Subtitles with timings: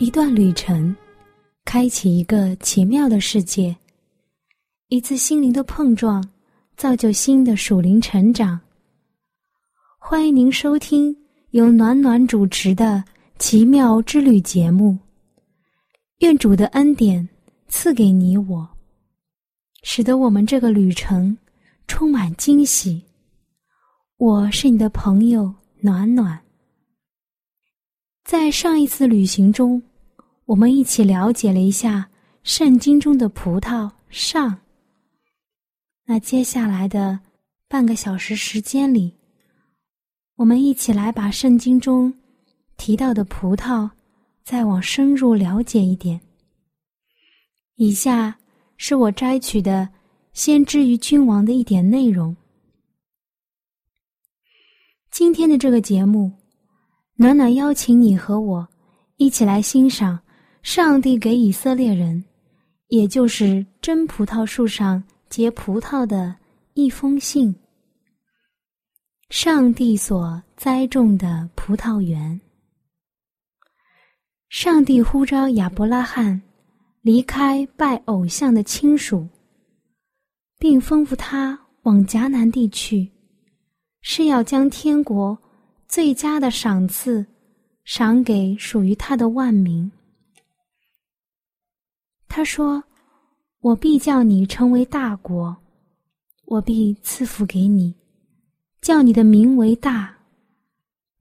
[0.00, 0.96] 一段旅程，
[1.66, 3.76] 开启一个奇妙的世界；
[4.88, 6.26] 一次心灵的碰撞，
[6.74, 8.58] 造就新的属灵成长。
[9.98, 11.14] 欢迎您收听
[11.50, 13.04] 由暖暖主持的
[13.38, 14.98] 《奇妙之旅》节目。
[16.20, 17.28] 愿主的恩典
[17.68, 18.66] 赐给你我，
[19.82, 21.36] 使得我们这个旅程
[21.86, 23.02] 充满惊喜。
[24.16, 26.40] 我是你的朋友暖暖。
[28.24, 29.78] 在上一次旅行中。
[30.50, 32.10] 我们一起了解了一下
[32.42, 34.58] 圣经中的葡萄上。
[36.04, 37.20] 那接下来的
[37.68, 39.14] 半个小时时间里，
[40.34, 42.12] 我们一起来把圣经中
[42.76, 43.88] 提到的葡萄
[44.42, 46.20] 再往深入了解一点。
[47.76, 48.36] 以下
[48.76, 49.82] 是我摘取的
[50.32, 52.36] 《先知与君王》的一点内容。
[55.12, 56.32] 今天的这个节目，
[57.14, 58.68] 暖暖邀请你和我
[59.16, 60.18] 一起来欣赏。
[60.62, 62.22] 上帝给以色列人，
[62.88, 66.36] 也就是真葡萄树上结葡萄的
[66.74, 67.54] 一封信。
[69.30, 72.40] 上帝所栽种的葡萄园。
[74.48, 76.42] 上帝呼召亚伯拉罕
[77.00, 79.28] 离开拜偶像的亲属，
[80.58, 83.10] 并吩咐他往迦南地去，
[84.02, 85.38] 是要将天国
[85.88, 87.24] 最佳的赏赐
[87.84, 89.90] 赏给属于他的万民。
[92.32, 92.80] 他说
[93.58, 95.54] ：“我必叫你成为大国，
[96.44, 97.92] 我必赐福给你，
[98.80, 100.16] 叫你的名为大。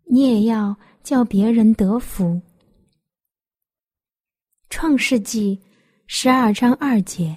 [0.05, 2.39] 你也要叫别人得福。”
[4.69, 5.59] 创世纪
[6.05, 7.35] 十二章二节，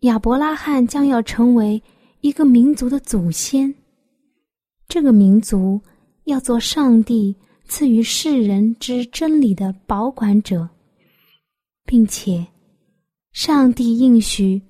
[0.00, 1.80] 亚伯拉罕将要成为
[2.22, 3.72] 一个民族的祖先，
[4.88, 5.80] 这个民族
[6.24, 7.36] 要做上帝
[7.68, 10.68] 赐予世人之真理的保管者。
[11.90, 12.46] 并且，
[13.32, 14.62] 上帝应许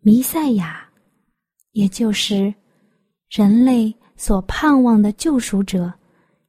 [0.00, 0.84] 弥赛亚，
[1.70, 2.52] 也就是
[3.30, 5.94] 人类所盼望的救赎者，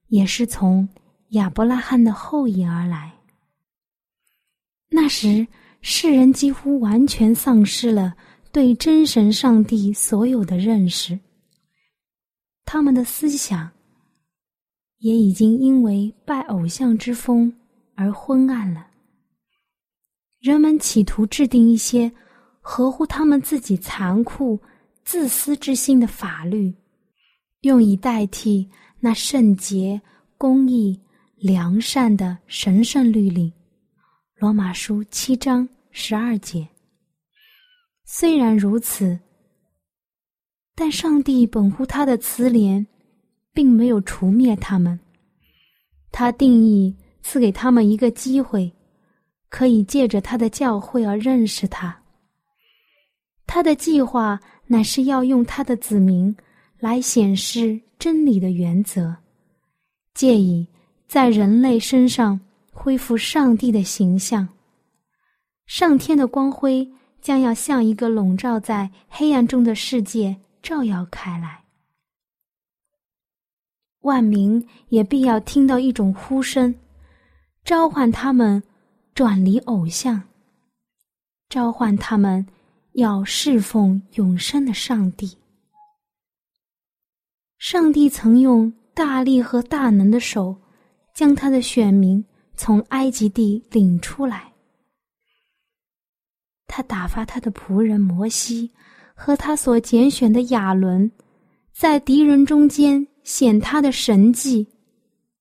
[0.07, 0.89] 也是从
[1.33, 3.13] 亚伯拉罕的后裔而来。
[4.89, 5.45] 那时，
[5.81, 8.17] 世人几乎完全丧失了
[8.51, 11.19] 对真神上帝所有的认识，
[12.65, 13.69] 他们的思想
[14.97, 17.55] 也已经因为拜偶像之风
[17.93, 18.86] 而昏暗了。
[20.39, 22.11] 人们企图制定一些
[22.61, 24.59] 合乎他们自己残酷、
[25.03, 26.73] 自私之心的法律，
[27.61, 29.99] 用以代替那圣洁、
[30.37, 30.99] 公义、
[31.35, 33.51] 良善的神圣律令。
[34.35, 36.67] 罗马书七章十二节。
[38.05, 39.19] 虽然如此，
[40.75, 42.85] 但上帝本乎他的慈怜，
[43.53, 44.97] 并没有除灭他们。
[46.11, 48.71] 他定义赐给他们一个机会。
[49.49, 51.97] 可以借着他的教会而认识他。
[53.45, 56.35] 他的计划乃是要用他的子民
[56.79, 59.15] 来显示真理的原则，
[60.13, 60.67] 借以
[61.07, 62.39] 在人类身上
[62.71, 64.47] 恢复上帝的形象。
[65.65, 66.87] 上天的光辉
[67.21, 71.63] 将要像一个笼罩在黑暗中的世界照耀开来，
[74.01, 76.75] 万民也必要听到一种呼声，
[77.63, 78.61] 召唤他们。
[79.17, 80.21] 转离偶像，
[81.49, 82.45] 召唤他们
[82.91, 85.35] 要侍奉永生的上帝。
[87.57, 90.55] 上帝曾用大力和大能的手，
[91.15, 92.23] 将他的选民
[92.55, 94.53] 从埃及地领出来。
[96.67, 98.69] 他打发他的仆人摩西
[99.15, 101.11] 和他所拣选的亚伦，
[101.73, 104.67] 在敌人中间显他的神迹，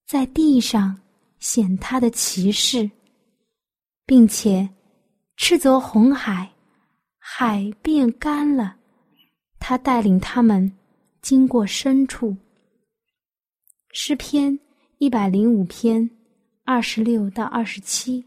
[0.06, 0.99] 在地上
[1.40, 2.90] 显他的骑士。
[4.06, 4.69] 并且，
[5.37, 6.53] 斥责红海，
[7.19, 8.76] 海变干了。
[9.58, 10.73] 他带领他们
[11.20, 12.37] 经过深处。
[13.91, 14.56] 诗篇
[14.99, 16.08] 一百零五篇
[16.64, 18.25] 二十六到二十七，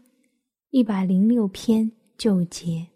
[0.68, 2.86] 一百零六篇九节。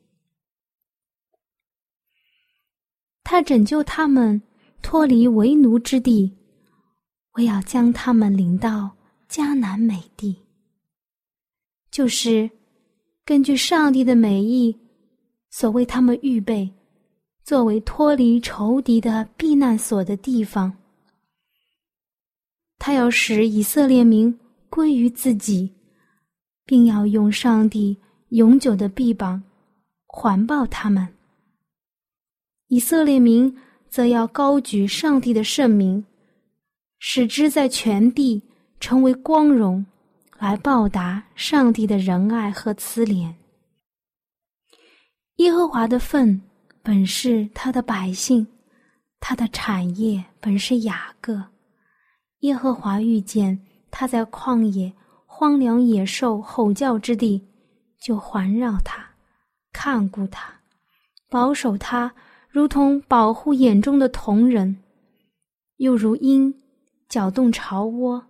[3.22, 4.42] 他拯救他们
[4.82, 6.36] 脱离为奴之地，
[7.32, 8.94] 我要将他们领到
[9.30, 10.36] 迦南美地，
[11.90, 12.50] 就是
[13.24, 14.76] 根据上帝的美意
[15.50, 16.70] 所为他们预备，
[17.42, 20.72] 作为脱离仇敌的避难所的地方。
[22.78, 24.38] 他要使以色列民
[24.68, 25.72] 归于自己，
[26.66, 27.96] 并要用上帝
[28.28, 29.42] 永久的臂膀
[30.06, 31.08] 环抱他们。
[32.68, 33.56] 以色列民
[33.88, 36.04] 则要高举上帝的圣名。
[37.06, 38.42] 使之在全地
[38.80, 39.84] 成为光荣，
[40.44, 43.32] 来报答上帝的仁爱和慈怜。
[45.36, 46.38] 耶和华的份
[46.82, 48.46] 本是他的百姓，
[49.20, 51.42] 他的产业本是雅各。
[52.40, 53.58] 耶和华遇见
[53.90, 54.92] 他在旷野
[55.24, 57.42] 荒凉野兽吼叫之地，
[57.98, 59.02] 就环绕他，
[59.72, 60.52] 看顾他，
[61.30, 62.12] 保守他，
[62.50, 64.76] 如同保护眼中的瞳人，
[65.78, 66.54] 又如鹰。
[67.08, 68.26] 搅动巢窝，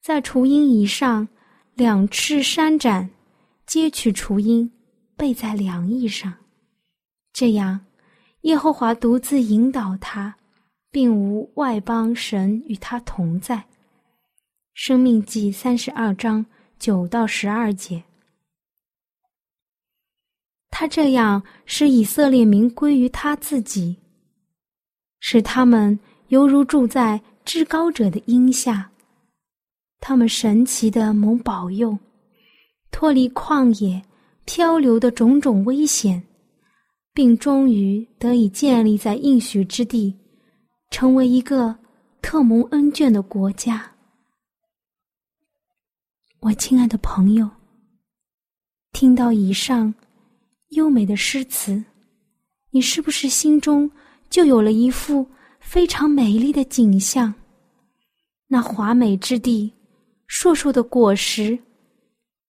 [0.00, 1.26] 在雏鹰以上，
[1.78, 3.08] 两翅扇展，
[3.64, 4.68] 接取雏鹰，
[5.16, 6.34] 背在凉翼上。
[7.32, 7.86] 这样，
[8.40, 10.34] 耶和华独自引导他，
[10.90, 13.64] 并无外邦神与他同在。
[14.74, 16.44] 生命记三十二章
[16.80, 18.02] 九到十二节。
[20.70, 23.96] 他这样使以色列民归于他自己，
[25.20, 25.96] 使他们
[26.26, 27.22] 犹如住在。
[27.44, 28.90] 至高者的荫下，
[30.00, 31.98] 他们神奇的蒙保佑，
[32.90, 34.02] 脱离旷野
[34.44, 36.22] 漂流的种种危险，
[37.12, 40.14] 并终于得以建立在应许之地，
[40.90, 41.76] 成为一个
[42.22, 43.90] 特蒙恩眷的国家。
[46.40, 47.50] 我亲爱的朋友，
[48.92, 49.92] 听到以上
[50.68, 51.84] 优美的诗词，
[52.70, 53.90] 你是不是心中
[54.30, 55.26] 就有了一幅？
[55.60, 57.34] 非常美丽的景象，
[58.46, 59.70] 那华美之地，
[60.28, 61.58] 硕硕的果实，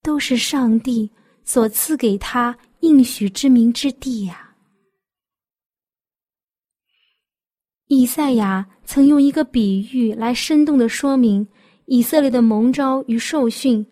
[0.04, 1.10] 都是上帝
[1.44, 4.54] 所赐给他应许之名之地呀。
[7.88, 11.48] 以赛亚曾用一个比喻来生动的说明
[11.86, 13.84] 以色列的蒙召与受训，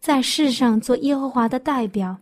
[0.00, 2.16] 在世上做耶和华的代表，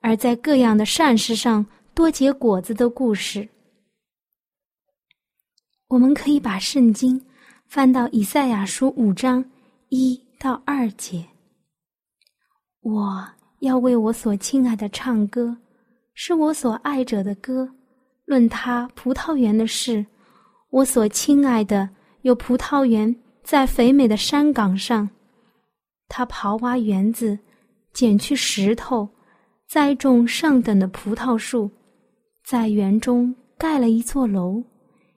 [0.00, 3.48] 而在各样的善事上多结果子的故事。
[5.88, 7.20] 我们可以把圣经
[7.66, 9.44] 翻到以赛亚书五章
[9.88, 11.22] 一到二节。
[12.80, 13.22] 我
[13.58, 15.54] 要为我所亲爱的唱歌，
[16.14, 17.70] 是我所爱者的歌。
[18.24, 20.06] 论他葡萄园的事，
[20.70, 21.86] 我所亲爱的
[22.22, 25.06] 有葡萄园在肥美的山岗上。
[26.08, 27.38] 他刨挖园子，
[27.92, 29.06] 捡去石头，
[29.68, 31.70] 栽种上等的葡萄树，
[32.46, 34.64] 在园中盖了一座楼。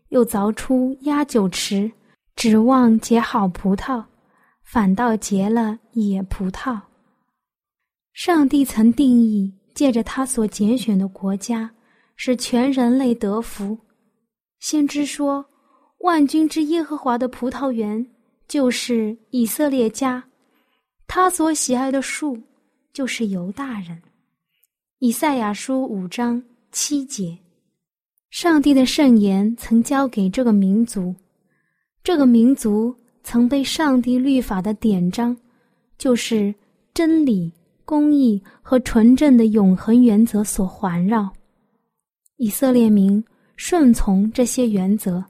[0.09, 1.89] 又凿出压酒池，
[2.35, 4.03] 指望结好葡萄，
[4.73, 6.81] 反倒结了野葡萄。
[8.11, 11.69] 上帝曾定义，借着他所拣选的国家，
[12.15, 13.77] 使全人类得福。
[14.59, 15.45] 先知说
[16.01, 18.03] ：“万军之耶和华的葡萄园，
[18.47, 20.19] 就是以色列家；
[21.05, 22.35] 他所喜爱的树，
[22.91, 24.01] 就是犹大人。”
[24.97, 27.37] 以赛亚书五章七节。
[28.31, 31.13] 上帝的圣言曾交给这个民族，
[32.03, 35.35] 这个民族曾被上帝律法的典章，
[35.97, 36.53] 就是
[36.93, 37.51] 真理、
[37.85, 41.31] 公义和纯正的永恒原则所环绕。
[42.37, 43.23] 以色列民
[43.55, 45.23] 顺从这些原则，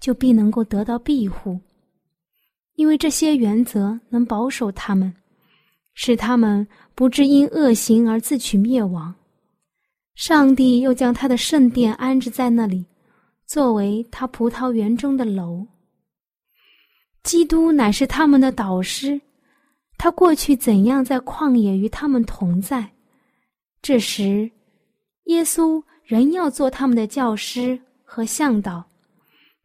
[0.00, 1.60] 就必能够得到庇护，
[2.74, 5.12] 因为这些原则能保守他们，
[5.92, 9.14] 使他们不致因恶行而自取灭亡。
[10.14, 12.86] 上帝又将他的圣殿安置在那里，
[13.44, 15.66] 作为他葡萄园中的楼。
[17.26, 19.20] 基督乃是他们的导师，
[19.98, 22.92] 他过去怎样在旷野与他们同在，
[23.82, 24.48] 这时，
[25.24, 28.84] 耶稣仍要做他们的教师和向导。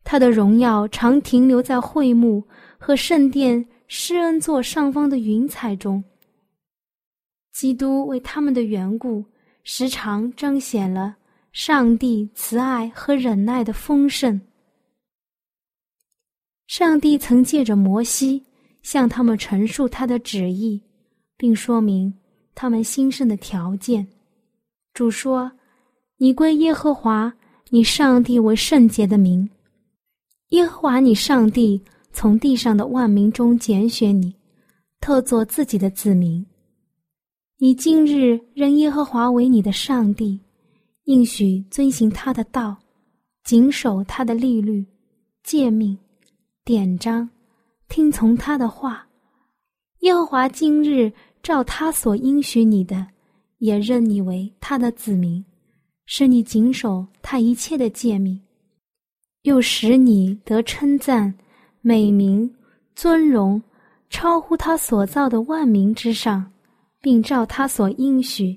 [0.04, 2.44] 他的荣耀常停留在会幕
[2.80, 6.04] 和圣殿施恩座上方的云彩中。
[7.54, 9.24] 基督为他们的缘故。
[9.64, 11.16] 时常彰显了
[11.52, 14.42] 上帝慈爱和忍耐的丰盛。
[16.72, 18.42] 上帝曾借着摩西
[18.82, 20.82] 向他们陈述他的旨意，
[21.36, 22.14] 并说明
[22.56, 24.08] 他们兴盛的条件。
[24.94, 25.52] 主说
[26.16, 27.34] ：“你归耶和华
[27.72, 29.50] 你上帝为圣洁的名。
[30.52, 31.82] 耶和华你上帝
[32.14, 34.34] 从地上的万民中拣选你，
[35.02, 36.46] 特作自己的子民。”
[37.60, 40.40] 你今日认耶和华为你的上帝，
[41.04, 42.78] 应许遵行他的道，
[43.44, 44.86] 谨守他的律律、
[45.44, 45.98] 诫命、
[46.64, 47.28] 典章、
[47.90, 49.08] 听从他的话。
[50.02, 53.08] 耶和华今日照他所应许你的，
[53.58, 55.44] 也认你为他的子民，
[56.06, 58.40] 使你谨守他一切的诫命，
[59.42, 61.34] 又使你得称赞、
[61.82, 62.54] 美名、
[62.96, 63.60] 尊荣，
[64.12, 66.52] 超乎他所造的万民之上，
[67.02, 68.56] 并照他所应许，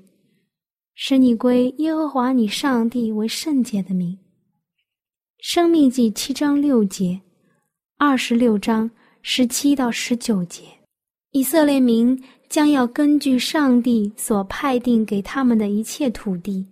[0.93, 4.15] 使你归耶和华你上帝为圣洁的名。
[5.39, 7.19] 生命记七章六节，
[8.07, 8.87] 二十六章
[9.23, 10.61] 十七到十九节，
[11.31, 16.63] 以色列民将要根据上帝所派定给他们的一切土地，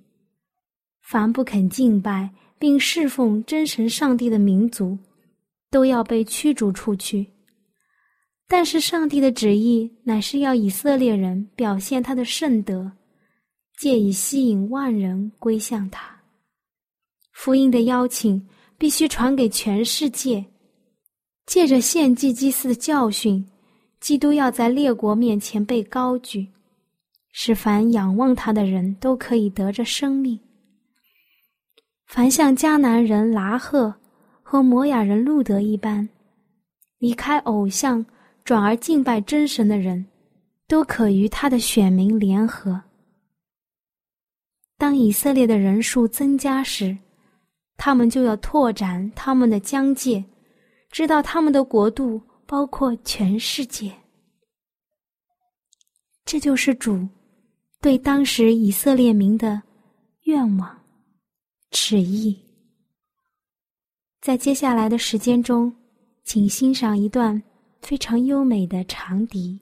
[1.01, 4.95] 凡不肯敬拜并侍奉真神上帝的民族，
[5.71, 7.25] 都要被驱逐出去。
[8.47, 12.91] 但是上帝的旨意乃是要以色列人表现他的圣德，
[13.79, 16.15] 借以吸引万人归向他。
[17.31, 18.47] 福音的邀请。
[18.75, 20.43] 必须传给全世界，
[21.45, 23.45] 借着献祭祭祀的教训，
[23.99, 26.47] 基督要在列国面前被高举，
[27.31, 30.39] 使凡仰望他的人都可以得着生命。
[32.05, 33.93] 凡像迦南人拿赫
[34.41, 36.07] 和摩雅人路德一般，
[36.99, 38.05] 离开偶像
[38.43, 40.05] 转而敬拜真神的人，
[40.67, 42.81] 都可与他的选民联合。
[44.77, 46.97] 当以色列的人数增加时，
[47.77, 50.23] 他们就要拓展他们的疆界，
[50.93, 53.91] 知道他们的国度包括全世界。
[56.23, 57.09] 这就是主
[57.81, 59.59] 对当时以色列民的
[60.25, 60.83] 愿望、
[61.71, 62.39] 旨意。
[64.21, 65.75] 在接下来的时间中，
[66.23, 67.41] 请欣赏一段
[67.81, 69.59] 非常优美的长笛。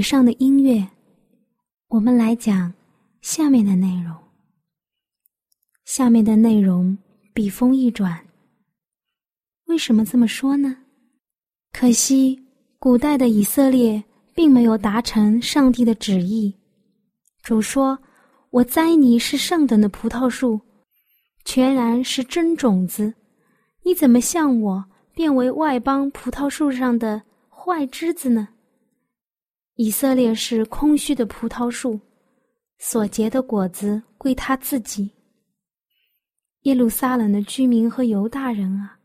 [0.00, 0.88] 以上的音乐，
[1.88, 2.72] 我们来讲
[3.20, 4.16] 下面的内容。
[5.84, 6.96] 下面的内容
[7.34, 8.18] 笔锋一转。
[9.66, 10.74] 为什么这么说呢？
[11.70, 12.42] 可惜
[12.78, 14.02] 古代的以色列
[14.34, 16.56] 并没有达成上帝的旨意。
[17.42, 17.98] 主说
[18.48, 20.58] ：“我栽你是上等的葡萄树，
[21.44, 23.12] 全然是真种子。
[23.82, 28.48] 你怎么像我变为外邦葡萄树上的坏枝子呢？”
[29.82, 31.98] 以色列是空虚的葡萄树，
[32.80, 35.10] 所结的果子归他自己。
[36.64, 38.98] 耶路撒冷的居民和犹大人啊，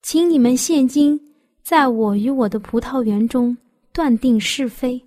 [0.00, 1.20] 请你们现今
[1.62, 3.54] 在我与我的葡萄园中
[3.92, 4.98] 断定是非。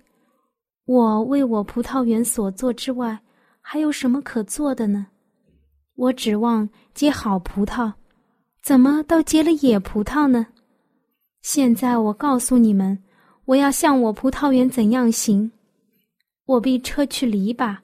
[0.84, 3.18] 我为我葡萄园所做之外，
[3.60, 5.08] 还有什么可做的呢？
[5.96, 7.92] 我指望结好葡萄，
[8.62, 10.46] 怎么倒结了野葡萄呢？
[11.42, 12.96] 现在我告诉你们。
[13.46, 15.50] 我要向我葡萄园怎样行？
[16.46, 17.76] 我必撤去篱笆，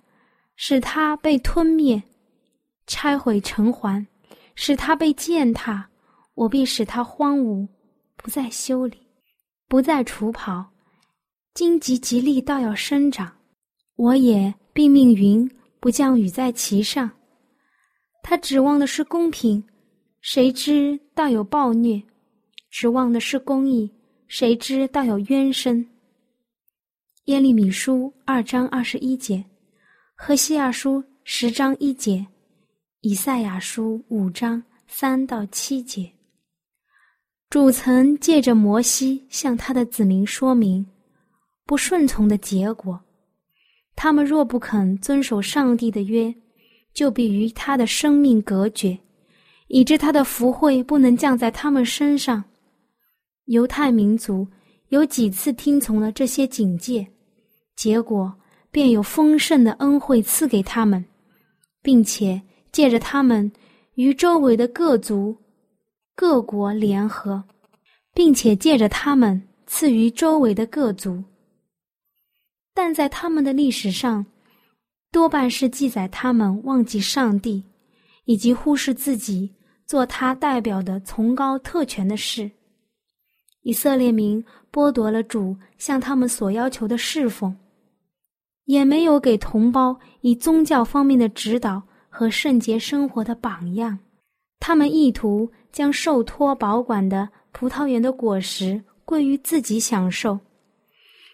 [0.56, 2.02] 使它被吞灭；
[2.86, 4.04] 拆毁城环，
[4.56, 5.88] 使它被践踏。
[6.34, 7.68] 我必使它荒芜，
[8.16, 8.96] 不再修理，
[9.68, 10.64] 不再除刨。
[11.54, 13.32] 荆棘吉利倒要生长，
[13.96, 17.08] 我也必命云不降雨在其上。
[18.22, 19.62] 他指望的是公平，
[20.20, 22.02] 谁知倒有暴虐；
[22.70, 23.92] 指望的是公义。
[24.32, 25.86] 谁知道有冤声？
[27.26, 29.44] 耶利米书二章二十一节，
[30.14, 32.26] 和西亚书十章一节，
[33.02, 36.10] 以赛亚书五章三到七节。
[37.50, 40.86] 主曾借着摩西向他的子民说明
[41.66, 42.98] 不顺从的结果，
[43.94, 46.34] 他们若不肯遵守上帝的约，
[46.94, 48.98] 就必与他的生命隔绝，
[49.66, 52.42] 以致他的福惠不能降在他们身上。
[53.46, 54.46] 犹太民族
[54.88, 57.06] 有几次听从了这些警戒，
[57.76, 58.32] 结果
[58.70, 61.04] 便有丰盛的恩惠赐给他们，
[61.82, 63.50] 并且借着他们
[63.94, 65.36] 与周围的各族、
[66.14, 67.42] 各国联合，
[68.14, 71.22] 并且借着他们赐予周围的各族。
[72.74, 74.24] 但在他们的历史上，
[75.10, 77.62] 多半是记载他们忘记上帝，
[78.24, 79.52] 以及忽视自己
[79.86, 82.50] 做他代表的崇高特权的事。
[83.62, 87.56] 以色列民剥夺了主向他们所要求的侍奉，
[88.64, 93.98] 也没有给同胞以宗教方面的指导和圣洁生活的榜样。
[94.58, 100.38] 他们意图将受托保管的葡萄园的果实归于自己享受，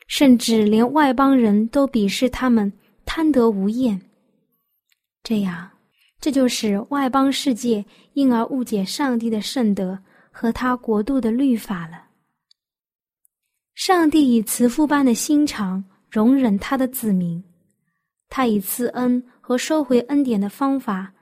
[0.06, 2.72] 甚至连外邦人都鄙视他们
[3.04, 4.00] 贪得无厌。
[5.22, 5.68] 这样，
[6.20, 9.98] 这就使外邦世界因而误解上帝的圣德
[10.30, 12.07] 和他国度的律法了。
[13.78, 17.40] 上帝以慈父般的心肠容忍他的子民，
[18.28, 21.14] 他以赐恩和收回恩典的方法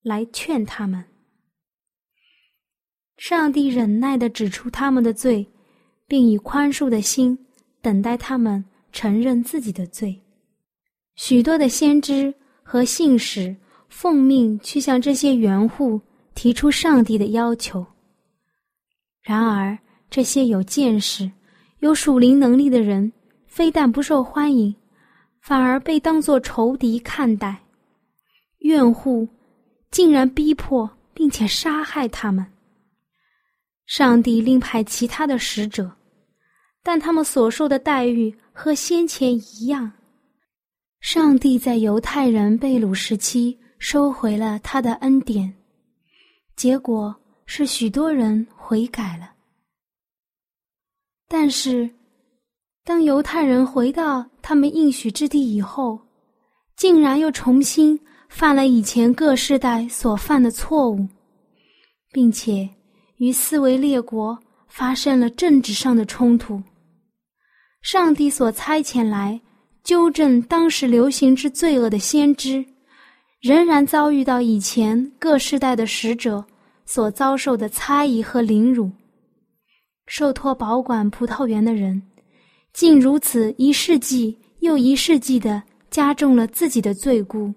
[0.00, 1.04] 来劝他们。
[3.18, 5.46] 上帝忍耐的指出他们的罪，
[6.08, 7.38] 并以宽恕的心
[7.82, 10.18] 等待他们承认自己的罪。
[11.16, 13.54] 许多的先知和信使
[13.90, 16.00] 奉命去向这些园户
[16.34, 17.86] 提出上帝的要求，
[19.20, 19.78] 然而
[20.08, 21.30] 这些有见识。
[21.82, 23.12] 有属灵能力的人，
[23.44, 24.72] 非但不受欢迎，
[25.40, 27.60] 反而被当作仇敌看待。
[28.58, 29.26] 怨妇
[29.90, 32.46] 竟然逼迫并且杀害他们。
[33.86, 35.90] 上帝另派其他的使者，
[36.84, 39.90] 但他们所受的待遇和先前一样。
[41.00, 45.52] 上帝在犹太人被掳时期收回了他的恩典，
[46.54, 47.12] 结果
[47.44, 49.31] 是许多人悔改了。
[51.34, 51.88] 但是，
[52.84, 55.98] 当犹太人回到他们应许之地以后，
[56.76, 61.08] 竟然又重新犯了以前各世代所犯的错误，
[62.12, 62.68] 并且
[63.16, 66.62] 与四维列国发生了政治上的冲突。
[67.80, 69.40] 上帝所差遣来
[69.82, 72.62] 纠正当时流行之罪恶的先知，
[73.40, 76.44] 仍然遭遇到以前各世代的使者
[76.84, 78.90] 所遭受的猜疑和凌辱。
[80.06, 82.02] 受托保管葡萄园的人，
[82.72, 87.52] 竟如此一世纪又一世纪的加重了自己的罪辜。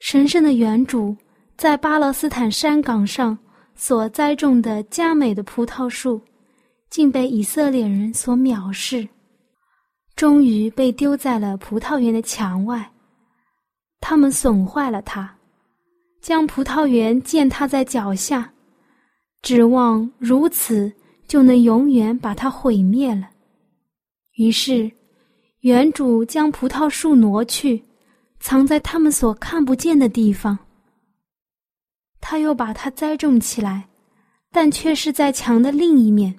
[0.00, 1.16] 神圣的园主
[1.56, 3.36] 在巴勒斯坦山岗上
[3.74, 6.20] 所栽种的佳美的葡萄树，
[6.88, 9.08] 竟被以色列人所藐视，
[10.14, 12.88] 终于被丢在了葡萄园的墙外。
[14.00, 15.36] 他们损坏了它，
[16.20, 18.52] 将葡萄园践踏在脚下。
[19.42, 20.92] 指望如此
[21.26, 23.30] 就能永远把它毁灭了。
[24.34, 24.90] 于是，
[25.60, 27.82] 园主将葡萄树挪去，
[28.40, 30.58] 藏在他们所看不见的地方。
[32.20, 33.88] 他又把它栽种起来，
[34.50, 36.36] 但却是在墙的另一面，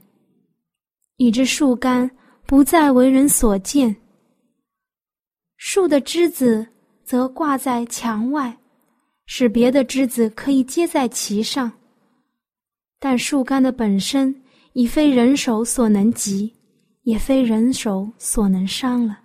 [1.17, 2.09] 以致树干
[2.45, 3.95] 不再为人所见。
[5.57, 6.67] 树的枝子
[7.03, 8.57] 则挂在墙外，
[9.25, 11.71] 使别的枝子可以接在其上。
[12.99, 14.35] 但树干的本身
[14.73, 16.53] 已非人手所能及，
[17.03, 19.17] 也非人手所能伤了。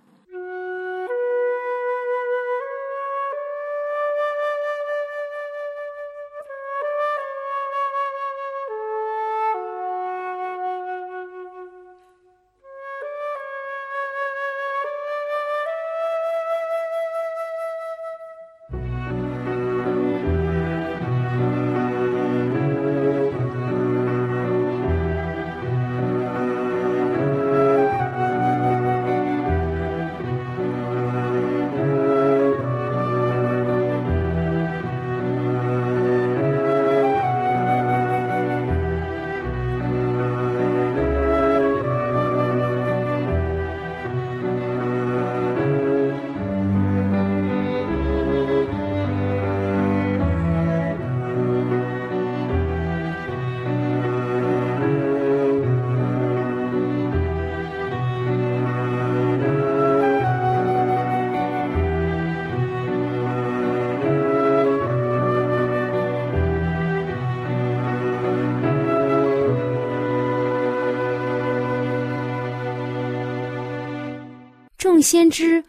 [75.05, 75.63] 先知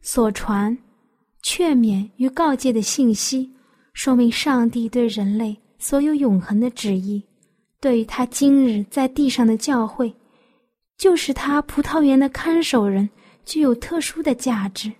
[0.00, 0.78] 所传、
[1.42, 3.50] 劝勉与告诫的信息，
[3.94, 7.20] 说明上帝对人类所有永恒的旨意，
[7.80, 10.14] 对于他今日在地上的教会，
[10.96, 13.10] 就是他葡萄园的看守人，
[13.44, 14.92] 具有特殊的价值。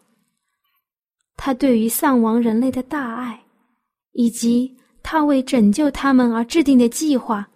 [1.36, 3.40] 他对于丧亡人类的大爱，
[4.14, 7.48] 以及他为拯救他们而制定的计划，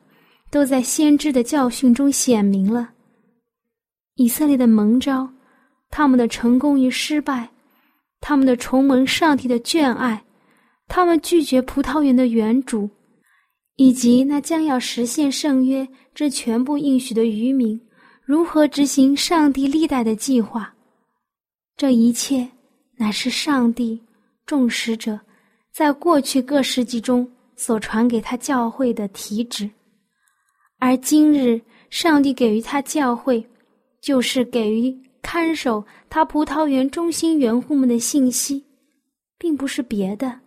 [0.48, 2.88] 都在先知的教训中显明了。
[4.14, 5.28] 以色列的蒙召。
[5.90, 7.50] 他们的成功与失败，
[8.20, 10.22] 他们的重蒙上帝的眷爱，
[10.86, 12.88] 他们拒绝葡萄园的原主，
[13.74, 17.78] 以及那将要实现圣约这全部应许的渔民，
[18.22, 20.72] 如何执行上帝历代的计划？
[21.76, 22.48] 这一切
[22.96, 24.00] 乃是上帝
[24.46, 25.18] 众使者
[25.72, 29.68] 在过去各世纪中所传给他教会的题旨，
[30.78, 33.44] 而今日上帝给予他教会，
[34.00, 34.96] 就是给予。
[35.22, 38.64] 看守他葡萄园中心园户们的信息，
[39.38, 40.40] 并不是别的，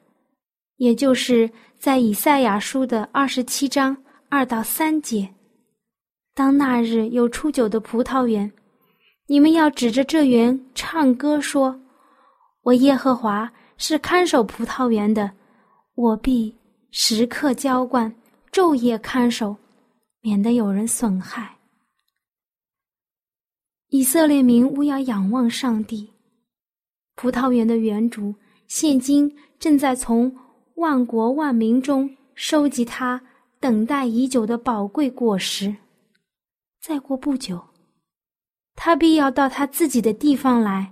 [0.77, 3.95] 也就是在以赛亚书的二十七章
[4.29, 5.29] 二到三节
[6.33, 8.51] ：“当那日有初九的葡萄园，
[9.27, 11.79] 你们要指着这园唱歌说
[12.63, 15.31] ：‘我耶和华是看守葡萄园的，
[15.95, 16.55] 我必
[16.91, 18.13] 时刻浇灌，
[18.51, 19.55] 昼夜看守，
[20.21, 21.49] 免得有人损害。’”
[23.93, 26.11] 以色列民务要仰望上帝。
[27.15, 28.33] 葡萄园的园主
[28.67, 30.35] 现今正在从
[30.77, 33.21] 万国万民中收集他
[33.59, 35.75] 等待已久的宝贵果实。
[36.81, 37.63] 再过不久，
[38.73, 40.91] 他必要到他自己的地方来，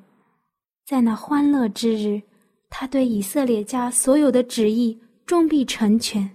[0.85, 2.21] 在那欢乐之日，
[2.69, 6.29] 他对以色列家所有的旨意终必成全。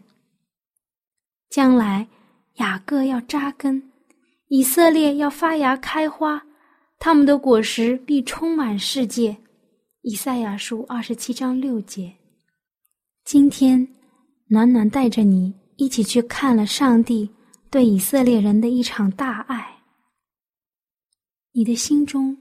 [1.48, 2.08] 将来，
[2.54, 3.92] 雅各要扎根，
[4.48, 6.42] 以色列要发芽开花。
[6.98, 9.36] 他们的果实必充满世界，
[10.02, 12.12] 以赛亚书二十七章六节。
[13.24, 13.86] 今天，
[14.48, 17.28] 暖暖带着你一起去看了上帝
[17.70, 19.78] 对以色列人的一场大爱。
[21.52, 22.36] 你的心中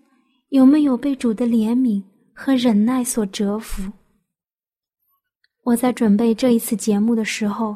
[0.49, 2.01] 有没有被主的怜悯
[2.33, 3.91] 和忍耐所折服？
[5.63, 7.75] 我在准备这一次节目的时候，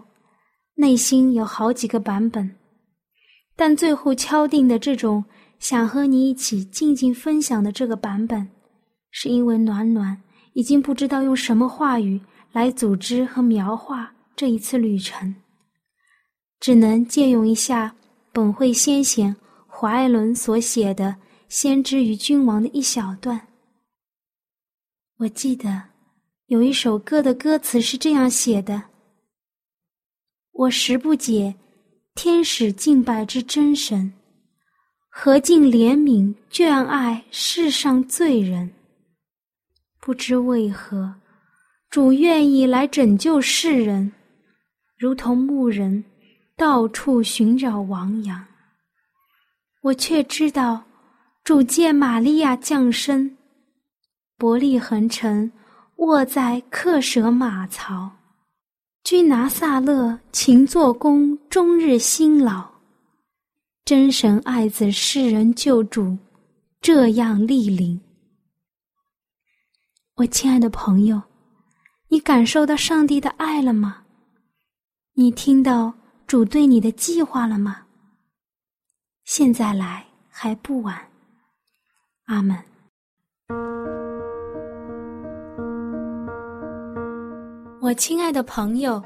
[0.75, 2.55] 内心有好几个版本，
[3.55, 5.23] 但最后敲定的这种。
[5.59, 8.49] 想和你一起静静分享的这个版本，
[9.11, 10.21] 是因为暖暖
[10.53, 12.19] 已经不知道用什么话语
[12.51, 15.35] 来组织和描画这一次旅程，
[16.59, 17.93] 只能借用一下
[18.31, 19.35] 本会先贤
[19.67, 21.09] 华爱伦所写的
[21.49, 23.47] 《先知与君王》的一小段。
[25.17, 25.83] 我记得
[26.45, 28.81] 有一首歌的歌词是这样写的
[30.53, 31.53] ：“我实不解
[32.15, 34.13] 天使敬拜之真神。”
[35.21, 38.71] 何尽怜悯眷爱世上罪人？
[39.99, 41.13] 不知为何，
[41.89, 44.13] 主愿意来拯救世人，
[44.97, 46.05] 如同牧人
[46.55, 48.45] 到处寻找亡羊。
[49.81, 50.85] 我却知道，
[51.43, 53.35] 主借玛利亚降生，
[54.37, 55.51] 伯利恒城
[55.97, 58.09] 卧在克舍马槽，
[59.03, 62.68] 居拿撒勒勤做工，终日辛劳。
[63.89, 66.15] 真神爱子世人救主，
[66.79, 67.99] 这样莅临。
[70.13, 71.19] 我亲爱的朋友，
[72.07, 74.03] 你感受到上帝的爱了吗？
[75.15, 75.91] 你听到
[76.27, 77.77] 主对你的计划了吗？
[79.25, 80.95] 现在来还不晚。
[82.25, 82.55] 阿门。
[87.81, 89.03] 我亲爱的朋友，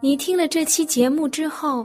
[0.00, 1.84] 你听了这期节目之后，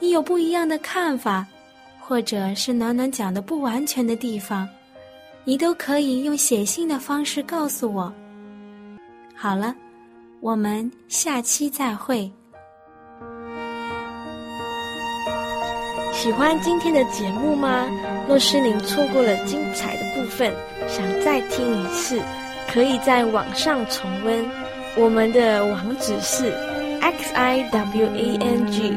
[0.00, 1.46] 你有不一样的看法，
[2.00, 4.68] 或者是暖暖讲的不完全的地方，
[5.44, 8.12] 你都可以用写信的方式告诉我。
[9.34, 9.74] 好了，
[10.40, 12.30] 我们下期再会。
[16.12, 17.86] 喜欢今天的节目吗？
[18.26, 20.52] 若是您错过了精彩的部分，
[20.88, 22.20] 想再听一次，
[22.72, 24.44] 可以在网上重温。
[24.96, 26.50] 我们的网址是
[27.00, 28.96] x i w a n g